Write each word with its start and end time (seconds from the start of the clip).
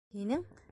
Һинең... 0.17 0.47